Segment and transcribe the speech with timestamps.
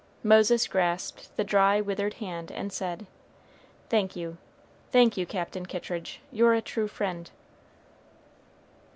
[0.23, 3.05] Moses grasped the dry, withered hand and said,
[3.87, 4.37] "Thank you,
[4.89, 7.29] thank you, Captain Kittridge; you're a true friend."